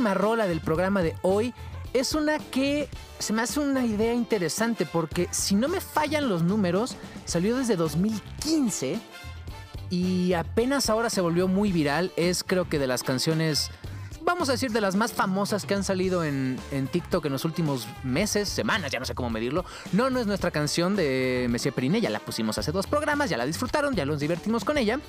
Penúltima 0.10 0.14
rola 0.14 0.48
del 0.48 0.62
programa 0.62 1.02
de 1.02 1.16
hoy 1.22 1.54
es 1.94 2.14
una 2.14 2.40
que 2.40 2.88
se 3.18 3.34
me 3.34 3.42
hace 3.42 3.60
una 3.60 3.86
idea 3.86 4.14
interesante 4.14 4.86
porque 4.86 5.28
si 5.32 5.56
no 5.56 5.68
me 5.68 5.82
fallan 5.82 6.30
los 6.30 6.44
números, 6.44 6.96
salió 7.26 7.58
desde 7.58 7.76
2015 7.76 9.00
y 9.90 10.34
apenas 10.34 10.90
ahora 10.90 11.10
se 11.10 11.22
volvió 11.22 11.48
muy 11.48 11.72
viral. 11.72 12.12
Es 12.16 12.44
creo 12.44 12.70
que 12.70 12.78
de 12.78 12.86
las 12.86 13.02
canciones, 13.02 13.72
vamos 14.22 14.50
a 14.50 14.52
decir, 14.52 14.72
de 14.72 14.82
las 14.82 14.96
más 14.96 15.14
famosas 15.14 15.66
que 15.66 15.74
han 15.74 15.84
salido 15.84 16.24
en, 16.24 16.58
en 16.72 16.88
TikTok 16.88 17.26
en 17.26 17.32
los 17.32 17.44
últimos 17.44 17.88
meses, 18.04 18.48
semanas, 18.48 18.92
ya 18.92 19.00
no 19.00 19.06
sé 19.06 19.16
cómo 19.16 19.32
medirlo. 19.32 19.66
No, 19.92 20.12
no 20.12 20.20
es 20.20 20.28
nuestra 20.28 20.52
canción 20.52 20.96
de 20.96 21.48
Messi 21.50 21.72
Periné, 21.72 22.02
ya 22.02 22.12
la 22.12 22.20
pusimos 22.20 22.58
hace 22.60 22.72
dos 22.72 22.86
programas, 22.86 23.32
ya 23.32 23.38
la 23.38 23.48
disfrutaron, 23.48 23.96
ya 23.96 24.06
nos 24.06 24.20
divertimos 24.20 24.64
con 24.64 24.78
ella. 24.78 25.00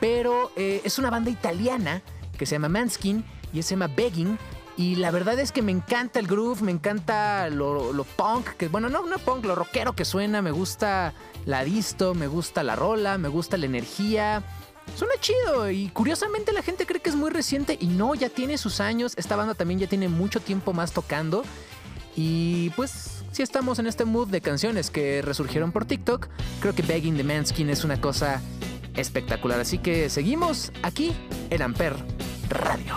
Pero 0.00 0.52
eh, 0.56 0.82
es 0.84 0.98
una 0.98 1.10
banda 1.10 1.30
italiana 1.30 2.02
que 2.36 2.46
se 2.46 2.54
llama 2.54 2.68
Manskin 2.68 3.24
y 3.52 3.62
se 3.62 3.70
llama 3.70 3.88
Begging. 3.88 4.38
Y 4.76 4.96
la 4.96 5.10
verdad 5.10 5.38
es 5.38 5.52
que 5.52 5.60
me 5.60 5.72
encanta 5.72 6.18
el 6.20 6.26
groove, 6.26 6.62
me 6.62 6.72
encanta 6.72 7.50
lo, 7.50 7.92
lo 7.92 8.04
punk, 8.04 8.46
que 8.56 8.68
bueno, 8.68 8.88
no, 8.88 9.04
no 9.04 9.18
punk, 9.18 9.44
lo 9.44 9.54
rockero 9.54 9.94
que 9.94 10.04
suena, 10.04 10.40
me 10.40 10.52
gusta 10.52 11.12
la 11.44 11.64
disto, 11.64 12.14
me 12.14 12.28
gusta 12.28 12.62
la 12.62 12.76
rola, 12.76 13.18
me 13.18 13.28
gusta 13.28 13.56
la 13.56 13.66
energía. 13.66 14.42
Suena 14.96 15.14
chido 15.20 15.70
y 15.70 15.88
curiosamente 15.88 16.52
la 16.52 16.62
gente 16.62 16.86
cree 16.86 17.00
que 17.00 17.10
es 17.10 17.16
muy 17.16 17.30
reciente 17.30 17.76
y 17.80 17.86
no, 17.86 18.14
ya 18.14 18.28
tiene 18.28 18.58
sus 18.58 18.80
años. 18.80 19.14
Esta 19.16 19.36
banda 19.36 19.54
también 19.54 19.80
ya 19.80 19.86
tiene 19.86 20.08
mucho 20.08 20.40
tiempo 20.40 20.72
más 20.72 20.92
tocando. 20.92 21.44
Y 22.16 22.70
pues 22.70 23.22
si 23.32 23.42
estamos 23.42 23.78
en 23.78 23.86
este 23.86 24.04
mood 24.04 24.28
de 24.28 24.40
canciones 24.40 24.90
que 24.90 25.22
resurgieron 25.22 25.72
por 25.72 25.84
TikTok, 25.84 26.28
creo 26.60 26.74
que 26.74 26.82
Begging 26.82 27.16
the 27.16 27.24
Manskin 27.24 27.70
es 27.70 27.84
una 27.84 28.00
cosa 28.00 28.40
espectacular. 28.96 29.60
Así 29.60 29.78
que 29.78 30.08
seguimos 30.08 30.72
aquí 30.82 31.14
en 31.50 31.62
Amper 31.62 31.94
Radio. 32.48 32.96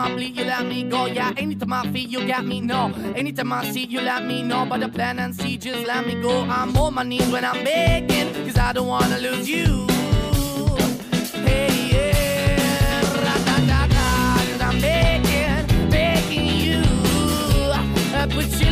I 0.00 0.14
bleed, 0.14 0.36
you 0.36 0.44
let 0.44 0.64
me 0.66 0.82
go. 0.84 1.06
Yeah, 1.06 1.32
anytime 1.36 1.72
I 1.72 1.82
feel, 1.92 2.08
you 2.08 2.26
got 2.26 2.44
me. 2.44 2.60
No, 2.60 2.92
anytime 3.14 3.52
I 3.52 3.64
see, 3.70 3.84
you 3.84 4.00
let 4.00 4.24
me 4.24 4.42
know. 4.42 4.64
But 4.64 4.80
the 4.80 4.88
plan 4.88 5.18
and 5.18 5.34
see, 5.34 5.56
just 5.58 5.86
let 5.86 6.06
me 6.06 6.14
go. 6.20 6.42
I'm 6.42 6.74
on 6.76 6.94
my 6.94 7.02
knees 7.02 7.28
when 7.30 7.44
I'm 7.44 7.62
begging, 7.64 8.32
cause 8.46 8.56
I 8.58 8.72
don't 8.72 8.86
wanna 8.88 9.18
lose 9.18 9.48
you. 9.48 9.86
Hey, 11.46 11.90
yeah, 11.92 13.00
ra-da-da-da, 13.24 14.06
'cause 14.46 14.60
I'm 14.68 14.80
begging, 14.80 15.90
begging 15.90 16.46
you. 16.64 16.82
Uh, 18.14 18.26
Put 18.28 18.48
your 18.60 18.69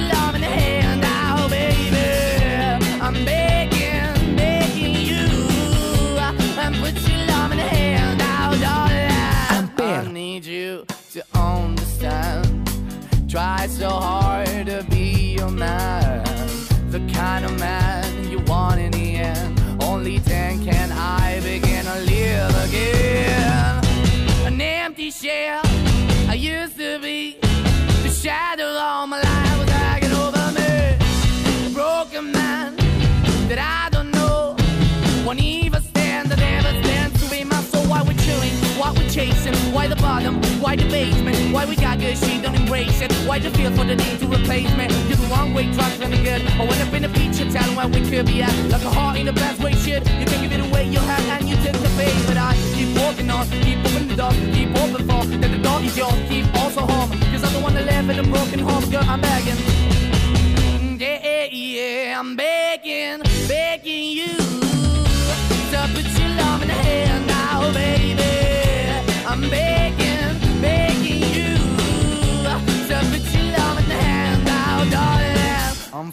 why 40.68 40.76
the 40.76 40.84
basement, 40.90 41.38
why 41.50 41.64
we 41.64 41.74
got 41.76 41.98
good, 41.98 42.14
she 42.18 42.42
don't 42.42 42.54
embrace 42.54 43.00
it. 43.00 43.10
Why 43.26 43.38
the 43.38 43.48
feel 43.56 43.70
for 43.70 43.84
the 43.84 43.96
need 43.96 44.20
to 44.20 44.26
replace 44.26 44.70
me? 44.76 44.84
You're 45.08 45.16
the 45.16 45.28
wrong 45.32 45.54
way, 45.54 45.64
trying 45.72 45.98
to 45.98 46.22
good. 46.22 46.42
I 46.60 46.64
went 46.68 46.82
up 46.86 46.92
in 46.92 47.04
a 47.06 47.08
feature 47.08 47.50
town 47.50 47.74
where 47.74 47.88
we 47.88 48.02
could 48.10 48.26
be 48.26 48.42
at. 48.42 48.54
Like 48.68 48.82
a 48.82 48.90
heart 48.90 49.16
in 49.16 49.24
the 49.24 49.32
best 49.32 49.62
way, 49.62 49.72
shit. 49.72 50.02
You 50.20 50.26
can 50.26 50.42
give 50.42 50.52
it 50.52 50.60
away, 50.60 50.84
you 50.84 50.98
have, 50.98 51.24
and 51.40 51.48
you 51.48 51.56
take 51.64 51.78
the 51.86 51.88
bait. 51.96 52.12
But 52.26 52.36
I 52.36 52.52
keep 52.74 52.90
walking 53.00 53.30
on, 53.30 53.48
keep 53.64 53.78
opening 53.78 54.08
the 54.08 54.16
door, 54.16 54.32
keep 54.52 54.68
open 54.82 55.08
for 55.08 55.24
that 55.40 55.50
the 55.56 55.62
door 55.66 55.80
is 55.80 55.96
yours, 55.96 56.20
keep 56.28 56.44
also 56.60 56.82
home. 56.82 57.18
Cause 57.32 57.42
I'm 57.44 57.54
the 57.54 57.60
one 57.60 57.72
that 57.72 57.86
live 57.86 58.10
in 58.10 58.18
a 58.18 58.28
broken 58.28 58.58
home, 58.58 58.84
girl, 58.90 59.04
I'm 59.04 59.22
begging. 59.22 59.56
Mm, 59.56 61.00
yeah, 61.00 61.18
yeah, 61.24 61.44
yeah, 61.50 62.20
I'm 62.20 62.36
begging, 62.36 63.22
begging 63.48 64.04
you 64.18 64.37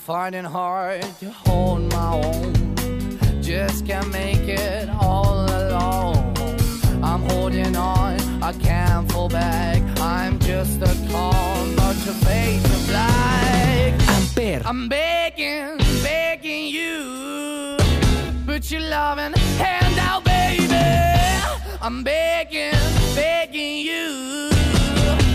finding 0.05 0.43
hard 0.43 1.01
to 1.19 1.31
hold 1.31 1.81
my 1.91 2.13
own. 2.13 2.53
Just 3.41 3.87
can't 3.87 4.11
make 4.11 4.47
it 4.47 4.87
all 5.01 5.45
alone. 5.45 6.31
I'm 7.03 7.23
holding 7.23 7.75
on, 7.75 8.19
I 8.43 8.53
can't 8.53 9.11
fall 9.11 9.29
back. 9.29 9.81
I'm 9.99 10.37
just 10.37 10.79
a 10.83 10.93
call, 11.09 11.65
but 11.75 11.95
your 12.05 12.13
face 12.21 12.63
of 12.65 12.87
black. 12.87 13.93
Amper. 14.15 14.61
I'm 14.63 14.87
begging, 14.87 15.79
begging 16.03 16.67
you. 16.67 17.75
Put 18.45 18.69
your 18.69 18.81
loving 18.81 19.33
hand 19.57 19.97
out, 19.97 20.23
baby. 20.23 20.67
I'm 21.81 22.03
begging, 22.03 22.77
begging 23.15 23.77
you. 23.77 24.51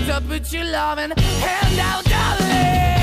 To 0.06 0.22
put 0.28 0.52
your 0.52 0.64
loving 0.66 1.10
hand 1.10 1.80
out, 1.80 2.04
darling. 2.04 2.99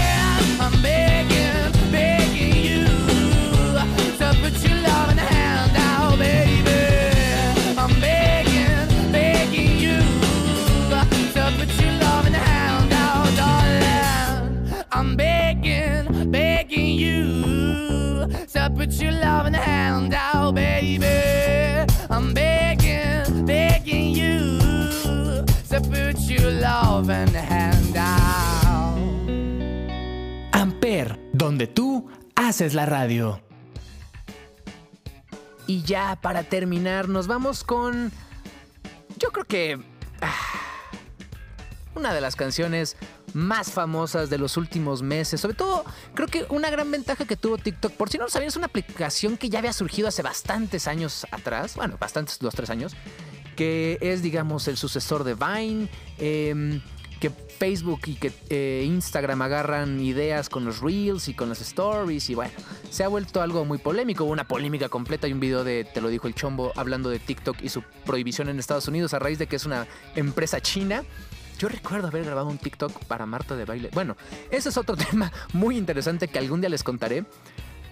You. 9.79 9.97
To 11.33 11.51
put 11.57 11.79
your 11.79 11.91
loving 11.99 12.33
hand 12.33 12.93
out, 12.93 13.35
darling. 13.35 14.85
I'm 14.91 15.15
begging, 15.15 16.31
begging 16.31 16.95
you 16.97 18.27
to 18.53 18.71
put 18.75 18.91
your 18.93 19.11
loving 19.11 19.53
hand 19.53 20.13
out, 20.13 20.55
baby. 20.55 21.85
I'm 22.09 22.33
begging, 22.33 23.45
begging 23.45 24.15
you 24.15 24.59
to 25.69 25.81
put 25.81 26.19
your 26.27 26.51
loving 26.51 27.33
hand 27.33 27.95
out. 27.95 28.97
Amper, 30.51 31.19
donde 31.33 31.67
tú 31.67 32.07
haces 32.35 32.73
la 32.73 32.85
radio. 32.85 33.46
Y 35.67 35.83
ya 35.83 36.17
para 36.21 36.43
terminar, 36.43 37.09
nos 37.09 37.27
vamos 37.27 37.63
con. 37.63 38.11
Yo 39.17 39.31
creo 39.31 39.45
que. 39.45 39.79
ah, 40.21 40.33
una 41.95 42.13
de 42.13 42.21
las 42.21 42.35
canciones 42.35 42.95
más 43.33 43.71
famosas 43.71 44.29
de 44.29 44.37
los 44.37 44.55
últimos 44.55 45.01
meses. 45.01 45.41
Sobre 45.41 45.55
todo, 45.55 45.83
creo 46.13 46.27
que 46.27 46.45
una 46.49 46.69
gran 46.69 46.89
ventaja 46.89 47.25
que 47.25 47.35
tuvo 47.35 47.57
TikTok. 47.57 47.91
Por 47.93 48.09
si 48.09 48.17
no 48.17 48.25
lo 48.25 48.29
sabían, 48.29 48.47
es 48.49 48.55
una 48.55 48.67
aplicación 48.67 49.37
que 49.37 49.49
ya 49.49 49.59
había 49.59 49.73
surgido 49.73 50.07
hace 50.07 50.21
bastantes 50.21 50.87
años 50.87 51.25
atrás. 51.31 51.75
Bueno, 51.75 51.97
bastantes, 51.99 52.39
dos, 52.39 52.55
tres 52.55 52.69
años. 52.69 52.95
Que 53.55 53.97
es, 54.01 54.21
digamos, 54.21 54.67
el 54.67 54.77
sucesor 54.77 55.23
de 55.23 55.33
Vine. 55.33 55.89
em, 56.19 56.81
que 57.17 57.29
Facebook 57.29 58.01
y 58.05 58.15
que 58.15 58.31
eh, 58.49 58.83
Instagram 58.85 59.41
agarran 59.41 59.99
ideas 59.99 60.49
con 60.49 60.65
los 60.65 60.79
Reels 60.79 61.27
y 61.27 61.33
con 61.33 61.49
las 61.49 61.61
Stories. 61.61 62.29
Y 62.29 62.35
bueno, 62.35 62.51
se 62.89 63.03
ha 63.03 63.07
vuelto 63.07 63.41
algo 63.41 63.65
muy 63.65 63.77
polémico. 63.77 64.23
Una 64.23 64.47
polémica 64.47 64.89
completa. 64.89 65.27
Hay 65.27 65.33
un 65.33 65.39
video 65.39 65.63
de 65.63 65.83
Te 65.83 66.01
lo 66.01 66.09
dijo 66.09 66.27
el 66.27 66.35
chombo 66.35 66.71
hablando 66.75 67.09
de 67.09 67.19
TikTok 67.19 67.57
y 67.61 67.69
su 67.69 67.83
prohibición 68.05 68.49
en 68.49 68.59
Estados 68.59 68.87
Unidos 68.87 69.13
a 69.13 69.19
raíz 69.19 69.39
de 69.39 69.47
que 69.47 69.55
es 69.55 69.65
una 69.65 69.87
empresa 70.15 70.61
china. 70.61 71.03
Yo 71.57 71.67
recuerdo 71.67 72.07
haber 72.07 72.23
grabado 72.23 72.47
un 72.47 72.59
TikTok 72.59 73.05
para 73.05 73.25
Marta 73.25 73.55
de 73.55 73.65
baile. 73.65 73.89
Bueno, 73.93 74.15
ese 74.51 74.69
es 74.69 74.77
otro 74.77 74.95
tema 75.11 75.31
muy 75.53 75.77
interesante 75.77 76.27
que 76.27 76.39
algún 76.39 76.61
día 76.61 76.69
les 76.69 76.83
contaré. 76.83 77.25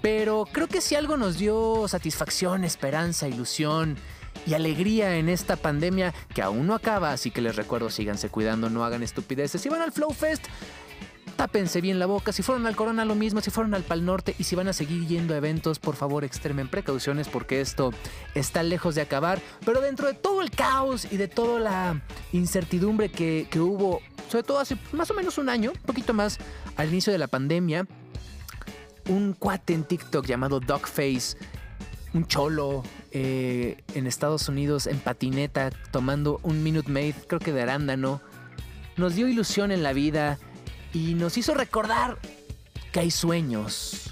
Pero 0.01 0.45
creo 0.51 0.67
que 0.67 0.81
si 0.81 0.93
algo 0.93 1.17
nos 1.17 1.39
dio 1.39 1.87
satisfacción, 1.87 2.63
esperanza, 2.63 3.27
ilusión 3.27 3.97
y 4.45 4.53
alegría 4.53 5.17
en 5.17 5.29
esta 5.29 5.55
pandemia 5.55 6.13
que 6.33 6.41
aún 6.41 6.67
no 6.67 6.75
acaba, 6.75 7.11
así 7.11 7.31
que 7.31 7.41
les 7.41 7.55
recuerdo, 7.55 7.89
síganse 7.89 8.29
cuidando, 8.29 8.69
no 8.69 8.83
hagan 8.83 9.03
estupideces. 9.03 9.61
Si 9.61 9.69
van 9.69 9.81
al 9.81 9.91
Flow 9.91 10.11
Fest, 10.11 10.45
tápense 11.35 11.81
bien 11.81 11.99
la 11.99 12.05
boca. 12.05 12.31
Si 12.31 12.43
fueron 12.43 12.65
al 12.65 12.75
Corona, 12.75 13.05
lo 13.05 13.15
mismo. 13.15 13.41
Si 13.41 13.51
fueron 13.51 13.73
al 13.73 13.83
Pal 13.83 14.05
Norte 14.05 14.35
y 14.37 14.43
si 14.43 14.55
van 14.55 14.67
a 14.67 14.73
seguir 14.73 15.07
yendo 15.07 15.33
a 15.33 15.37
eventos, 15.37 15.79
por 15.79 15.95
favor, 15.95 16.23
extremen 16.23 16.67
precauciones 16.67 17.27
porque 17.27 17.61
esto 17.61 17.91
está 18.33 18.63
lejos 18.63 18.95
de 18.95 19.01
acabar. 19.01 19.39
Pero 19.65 19.81
dentro 19.81 20.07
de 20.07 20.13
todo 20.13 20.41
el 20.41 20.51
caos 20.51 21.07
y 21.11 21.17
de 21.17 21.27
toda 21.27 21.59
la 21.59 22.01
incertidumbre 22.31 23.09
que, 23.09 23.47
que 23.49 23.59
hubo, 23.59 24.01
sobre 24.29 24.43
todo 24.43 24.59
hace 24.59 24.77
más 24.93 25.09
o 25.11 25.13
menos 25.13 25.37
un 25.37 25.49
año, 25.49 25.71
un 25.71 25.81
poquito 25.81 26.13
más 26.13 26.39
al 26.77 26.89
inicio 26.89 27.11
de 27.11 27.19
la 27.19 27.27
pandemia, 27.27 27.87
un 29.07 29.33
cuate 29.33 29.73
en 29.73 29.83
TikTok 29.83 30.25
llamado 30.25 30.59
Dogface, 30.59 31.37
un 32.13 32.25
cholo 32.25 32.83
eh, 33.17 33.77
en 33.93 34.07
Estados 34.07 34.49
Unidos 34.49 34.87
en 34.87 34.99
patineta 34.99 35.69
tomando 35.91 36.41
un 36.43 36.63
Minute 36.63 36.91
Maid, 36.91 37.15
creo 37.27 37.39
que 37.39 37.53
de 37.53 37.61
arándano, 37.61 38.21
nos 38.97 39.15
dio 39.15 39.29
ilusión 39.29 39.71
en 39.71 39.83
la 39.83 39.93
vida 39.93 40.37
y 40.91 41.13
nos 41.13 41.37
hizo 41.37 41.53
recordar 41.53 42.19
que 42.91 42.99
hay 42.99 43.11
sueños. 43.11 44.11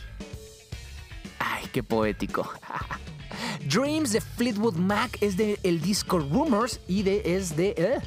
Ay, 1.38 1.66
qué 1.74 1.84
poético. 1.84 2.50
Dreams 3.70 4.14
de 4.14 4.22
Fleetwood 4.22 4.76
Mac 4.76 5.18
es 5.20 5.36
de 5.36 5.60
el 5.64 5.82
disco 5.82 6.20
Rumors 6.20 6.80
y 6.88 7.04
de, 7.04 7.24
es 7.26 7.58
de 7.58 8.00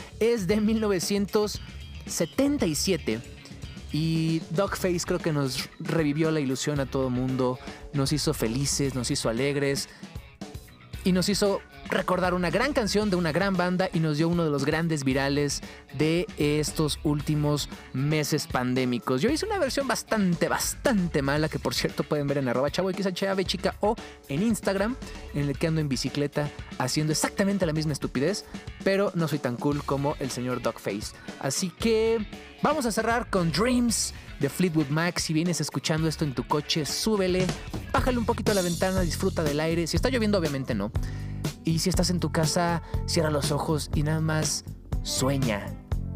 es 0.20 0.46
de 0.46 0.60
1977. 0.60 3.20
Y 3.90 4.42
Dogface 4.50 5.00
creo 5.04 5.18
que 5.18 5.32
nos 5.32 5.68
revivió 5.80 6.30
la 6.30 6.38
ilusión 6.38 6.78
a 6.78 6.86
todo 6.86 7.10
mundo, 7.10 7.58
nos 7.92 8.12
hizo 8.12 8.32
felices, 8.32 8.94
nos 8.94 9.10
hizo 9.10 9.28
alegres 9.28 9.88
y 11.06 11.12
nos 11.12 11.28
hizo 11.28 11.60
recordar 11.88 12.34
una 12.34 12.50
gran 12.50 12.72
canción 12.72 13.10
de 13.10 13.16
una 13.16 13.32
gran 13.32 13.56
banda 13.56 13.88
y 13.92 14.00
nos 14.00 14.18
dio 14.18 14.28
uno 14.28 14.44
de 14.44 14.50
los 14.50 14.64
grandes 14.64 15.04
virales 15.04 15.62
de 15.96 16.26
estos 16.36 16.98
últimos 17.02 17.68
meses 17.92 18.46
pandémicos. 18.46 19.22
Yo 19.22 19.30
hice 19.30 19.46
una 19.46 19.58
versión 19.58 19.86
bastante, 19.88 20.48
bastante 20.48 21.22
mala 21.22 21.48
que 21.48 21.58
por 21.58 21.74
cierto 21.74 22.02
pueden 22.04 22.26
ver 22.26 22.38
en 22.38 22.48
arroba 22.48 22.70
chavo 22.70 22.92
chica 22.92 23.74
o 23.80 23.96
en 24.28 24.42
Instagram 24.42 24.96
en 25.34 25.48
el 25.48 25.58
que 25.58 25.66
ando 25.66 25.80
en 25.80 25.88
bicicleta 25.88 26.50
haciendo 26.78 27.12
exactamente 27.12 27.66
la 27.66 27.72
misma 27.72 27.92
estupidez, 27.92 28.44
pero 28.84 29.12
no 29.14 29.28
soy 29.28 29.38
tan 29.38 29.56
cool 29.56 29.82
como 29.84 30.16
el 30.20 30.30
señor 30.30 30.62
Dogface. 30.62 31.14
Así 31.40 31.70
que 31.70 32.26
vamos 32.62 32.86
a 32.86 32.92
cerrar 32.92 33.30
con 33.30 33.52
Dreams 33.52 34.14
de 34.40 34.48
Fleetwood 34.48 34.88
Mac. 34.88 35.18
Si 35.18 35.32
vienes 35.32 35.60
escuchando 35.60 36.08
esto 36.08 36.24
en 36.24 36.34
tu 36.34 36.46
coche, 36.46 36.84
súbele, 36.84 37.46
bájale 37.92 38.18
un 38.18 38.26
poquito 38.26 38.52
a 38.52 38.54
la 38.54 38.62
ventana, 38.62 39.00
disfruta 39.00 39.42
del 39.42 39.60
aire. 39.60 39.86
Si 39.86 39.96
está 39.96 40.10
lloviendo, 40.10 40.38
obviamente 40.38 40.74
no. 40.74 40.90
Y 41.66 41.80
si 41.80 41.90
estás 41.90 42.10
en 42.10 42.20
tu 42.20 42.30
casa, 42.30 42.80
cierra 43.06 43.28
los 43.28 43.50
ojos 43.50 43.90
y 43.92 44.04
nada 44.04 44.20
más 44.20 44.64
sueña. 45.02 45.66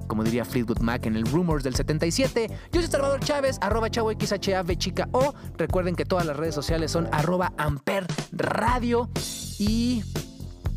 Como 0.07 0.23
diría 0.23 0.45
Fleetwood 0.45 0.79
Mac 0.79 1.07
en 1.07 1.17
el 1.17 1.27
Rumors 1.27 1.65
del 1.65 1.75
77. 1.75 2.49
Yo 2.73 2.81
soy 2.81 2.89
Salvador 2.91 3.19
Chávez, 3.21 3.59
arroba 3.61 3.91
chavo 3.91 4.13
XHAV 4.13 4.77
chica 4.77 5.09
o. 5.11 5.35
Recuerden 5.59 5.97
que 5.97 6.05
todas 6.05 6.25
las 6.25 6.37
redes 6.37 6.55
sociales 6.55 6.93
son 6.93 7.09
arroba 7.13 7.53
amper 7.59 8.07
radio. 8.33 9.11
Y 9.59 10.05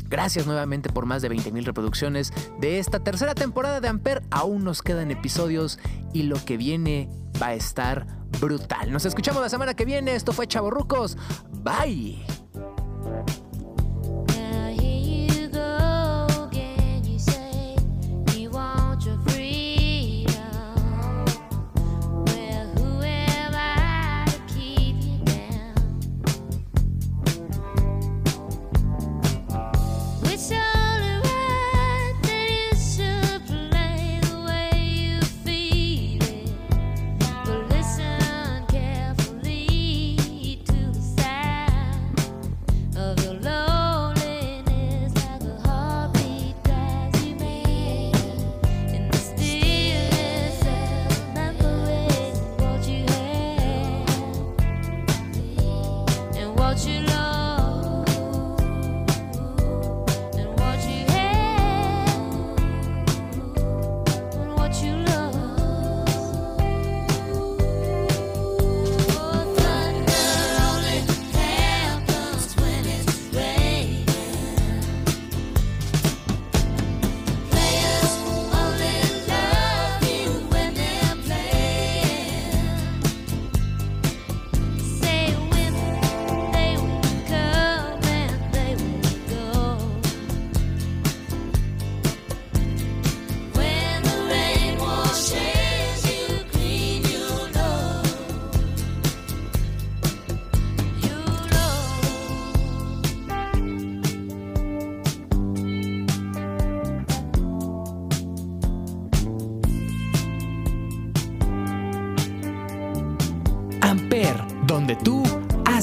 Gracias 0.08 0.46
nuevamente 0.46 0.90
por 0.90 1.06
más 1.06 1.22
de 1.22 1.30
20.000 1.30 1.64
reproducciones 1.64 2.32
de 2.60 2.78
esta 2.78 3.00
tercera 3.00 3.34
temporada 3.34 3.80
de 3.80 3.88
Amper. 3.88 4.22
Aún 4.30 4.62
nos 4.62 4.82
quedan 4.82 5.10
episodios 5.10 5.78
y 6.12 6.24
lo 6.24 6.36
que 6.44 6.56
viene 6.56 7.08
va 7.42 7.48
a 7.48 7.54
estar 7.54 8.06
brutal. 8.40 8.92
Nos 8.92 9.06
escuchamos 9.06 9.42
la 9.42 9.48
semana 9.48 9.74
que 9.74 9.84
viene. 9.84 10.14
Esto 10.14 10.32
fue 10.32 10.46
Chavorrucos. 10.46 11.16
Bye. 11.64 12.43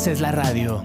Haces 0.01 0.19
la 0.19 0.31
radio. 0.31 0.80